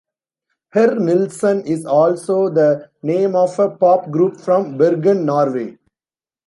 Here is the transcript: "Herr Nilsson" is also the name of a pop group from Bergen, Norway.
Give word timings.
"Herr 0.69 0.95
Nilsson" 0.95 1.61
is 1.67 1.85
also 1.85 2.49
the 2.49 2.89
name 3.03 3.35
of 3.35 3.59
a 3.59 3.69
pop 3.69 4.09
group 4.09 4.37
from 4.41 4.75
Bergen, 4.75 5.25
Norway. 5.27 5.77